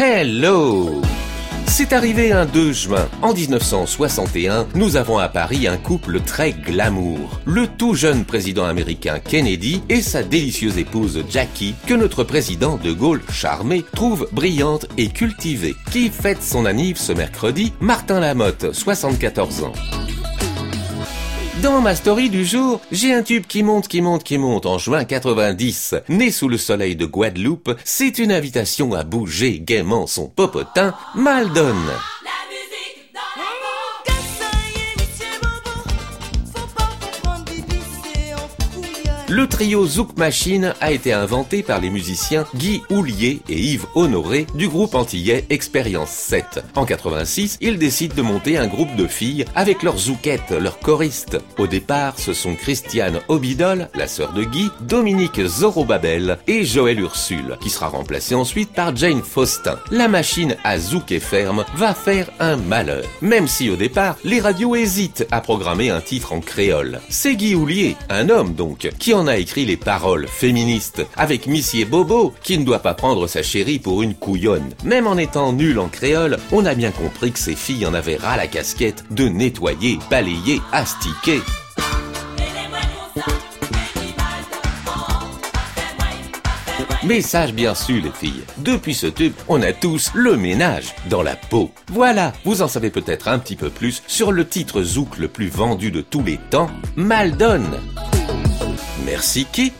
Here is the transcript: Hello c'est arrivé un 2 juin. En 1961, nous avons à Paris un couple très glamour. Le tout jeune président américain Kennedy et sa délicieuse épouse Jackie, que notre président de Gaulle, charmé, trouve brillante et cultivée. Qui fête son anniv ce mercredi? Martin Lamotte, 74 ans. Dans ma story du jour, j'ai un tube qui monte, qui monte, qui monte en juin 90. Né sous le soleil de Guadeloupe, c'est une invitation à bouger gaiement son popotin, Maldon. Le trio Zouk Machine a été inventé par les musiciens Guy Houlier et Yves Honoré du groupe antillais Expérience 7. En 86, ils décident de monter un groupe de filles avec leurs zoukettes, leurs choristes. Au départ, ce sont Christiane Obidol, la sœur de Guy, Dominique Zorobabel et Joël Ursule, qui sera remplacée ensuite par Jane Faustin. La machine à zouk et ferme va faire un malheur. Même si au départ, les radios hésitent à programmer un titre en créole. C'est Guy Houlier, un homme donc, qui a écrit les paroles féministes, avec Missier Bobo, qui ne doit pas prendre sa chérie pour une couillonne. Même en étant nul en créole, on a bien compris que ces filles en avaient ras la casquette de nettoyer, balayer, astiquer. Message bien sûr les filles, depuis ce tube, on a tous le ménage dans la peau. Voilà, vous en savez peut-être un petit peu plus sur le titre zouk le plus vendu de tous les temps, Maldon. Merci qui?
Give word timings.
Hello 0.00 1.02
c'est 1.66 1.92
arrivé 1.92 2.32
un 2.32 2.46
2 2.46 2.72
juin. 2.72 3.08
En 3.20 3.34
1961, 3.34 4.66
nous 4.74 4.96
avons 4.96 5.18
à 5.18 5.28
Paris 5.28 5.68
un 5.68 5.76
couple 5.76 6.20
très 6.20 6.52
glamour. 6.52 7.40
Le 7.44 7.66
tout 7.68 7.94
jeune 7.94 8.24
président 8.24 8.64
américain 8.64 9.20
Kennedy 9.20 9.82
et 9.88 10.00
sa 10.00 10.22
délicieuse 10.22 10.78
épouse 10.78 11.22
Jackie, 11.28 11.74
que 11.86 11.94
notre 11.94 12.24
président 12.24 12.78
de 12.78 12.90
Gaulle, 12.90 13.22
charmé, 13.30 13.84
trouve 13.94 14.28
brillante 14.32 14.86
et 14.96 15.08
cultivée. 15.08 15.76
Qui 15.92 16.08
fête 16.08 16.42
son 16.42 16.64
anniv 16.64 16.96
ce 16.96 17.12
mercredi? 17.12 17.72
Martin 17.80 18.18
Lamotte, 18.18 18.72
74 18.72 19.64
ans. 19.64 19.72
Dans 21.62 21.80
ma 21.80 21.96
story 21.96 22.30
du 22.30 22.44
jour, 22.44 22.80
j'ai 22.92 23.12
un 23.12 23.22
tube 23.24 23.44
qui 23.44 23.64
monte, 23.64 23.88
qui 23.88 24.00
monte, 24.00 24.22
qui 24.22 24.38
monte 24.38 24.64
en 24.64 24.78
juin 24.78 25.04
90. 25.04 25.96
Né 26.08 26.30
sous 26.30 26.48
le 26.48 26.56
soleil 26.56 26.94
de 26.94 27.04
Guadeloupe, 27.04 27.74
c'est 27.84 28.18
une 28.18 28.30
invitation 28.30 28.94
à 28.94 29.02
bouger 29.02 29.58
gaiement 29.58 30.06
son 30.06 30.28
popotin, 30.28 30.94
Maldon. 31.16 31.74
Le 39.30 39.46
trio 39.46 39.86
Zouk 39.86 40.16
Machine 40.16 40.72
a 40.80 40.90
été 40.90 41.12
inventé 41.12 41.62
par 41.62 41.82
les 41.82 41.90
musiciens 41.90 42.46
Guy 42.54 42.80
Houlier 42.88 43.42
et 43.50 43.60
Yves 43.60 43.84
Honoré 43.94 44.46
du 44.54 44.68
groupe 44.68 44.94
antillais 44.94 45.44
Expérience 45.50 46.08
7. 46.08 46.64
En 46.74 46.86
86, 46.86 47.58
ils 47.60 47.76
décident 47.76 48.14
de 48.14 48.22
monter 48.22 48.56
un 48.56 48.66
groupe 48.66 48.96
de 48.96 49.06
filles 49.06 49.44
avec 49.54 49.82
leurs 49.82 49.98
zoukettes, 49.98 50.52
leurs 50.58 50.78
choristes. 50.78 51.36
Au 51.58 51.66
départ, 51.66 52.18
ce 52.18 52.32
sont 52.32 52.54
Christiane 52.54 53.20
Obidol, 53.28 53.90
la 53.94 54.08
sœur 54.08 54.32
de 54.32 54.44
Guy, 54.44 54.70
Dominique 54.80 55.44
Zorobabel 55.44 56.38
et 56.46 56.64
Joël 56.64 56.98
Ursule, 56.98 57.58
qui 57.60 57.68
sera 57.68 57.88
remplacée 57.88 58.34
ensuite 58.34 58.72
par 58.72 58.96
Jane 58.96 59.22
Faustin. 59.22 59.78
La 59.90 60.08
machine 60.08 60.56
à 60.64 60.78
zouk 60.78 61.12
et 61.12 61.20
ferme 61.20 61.66
va 61.74 61.92
faire 61.92 62.30
un 62.40 62.56
malheur. 62.56 63.04
Même 63.20 63.46
si 63.46 63.68
au 63.68 63.76
départ, 63.76 64.16
les 64.24 64.40
radios 64.40 64.74
hésitent 64.74 65.26
à 65.30 65.42
programmer 65.42 65.90
un 65.90 66.00
titre 66.00 66.32
en 66.32 66.40
créole. 66.40 67.02
C'est 67.10 67.36
Guy 67.36 67.54
Houlier, 67.54 67.94
un 68.08 68.30
homme 68.30 68.54
donc, 68.54 68.88
qui 68.98 69.12
a 69.26 69.36
écrit 69.36 69.64
les 69.64 69.76
paroles 69.76 70.28
féministes, 70.28 71.04
avec 71.16 71.46
Missier 71.46 71.84
Bobo, 71.84 72.34
qui 72.42 72.58
ne 72.58 72.64
doit 72.64 72.78
pas 72.78 72.94
prendre 72.94 73.26
sa 73.26 73.42
chérie 73.42 73.78
pour 73.78 74.02
une 74.02 74.14
couillonne. 74.14 74.74
Même 74.84 75.06
en 75.06 75.16
étant 75.16 75.52
nul 75.52 75.78
en 75.78 75.88
créole, 75.88 76.38
on 76.52 76.64
a 76.66 76.74
bien 76.74 76.90
compris 76.90 77.32
que 77.32 77.38
ces 77.38 77.56
filles 77.56 77.86
en 77.86 77.94
avaient 77.94 78.16
ras 78.16 78.36
la 78.36 78.46
casquette 78.46 79.04
de 79.10 79.28
nettoyer, 79.28 79.98
balayer, 80.10 80.60
astiquer. 80.72 81.40
Message 87.04 87.54
bien 87.54 87.74
sûr 87.74 88.02
les 88.02 88.10
filles, 88.10 88.42
depuis 88.58 88.92
ce 88.92 89.06
tube, 89.06 89.32
on 89.48 89.62
a 89.62 89.72
tous 89.72 90.10
le 90.14 90.36
ménage 90.36 90.94
dans 91.08 91.22
la 91.22 91.36
peau. 91.36 91.70
Voilà, 91.90 92.32
vous 92.44 92.60
en 92.60 92.68
savez 92.68 92.90
peut-être 92.90 93.28
un 93.28 93.38
petit 93.38 93.56
peu 93.56 93.70
plus 93.70 94.02
sur 94.06 94.30
le 94.30 94.46
titre 94.46 94.82
zouk 94.82 95.16
le 95.16 95.28
plus 95.28 95.48
vendu 95.48 95.90
de 95.90 96.00
tous 96.00 96.22
les 96.22 96.38
temps, 96.50 96.68
Maldon. 96.96 97.62
Merci 99.08 99.46
qui? 99.46 99.72